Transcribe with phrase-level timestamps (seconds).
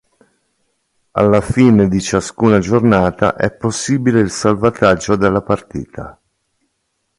[1.11, 6.19] Alla fine di ciascuna giornata è possibile il salvataggio della partita.